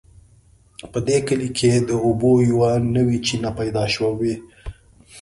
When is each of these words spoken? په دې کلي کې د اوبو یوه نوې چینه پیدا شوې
په 0.91 0.99
دې 1.07 1.17
کلي 1.27 1.49
کې 1.57 1.69
د 1.89 1.91
اوبو 2.05 2.31
یوه 2.51 2.71
نوې 2.95 3.17
چینه 3.25 3.51
پیدا 3.59 3.83
شوې 3.95 4.33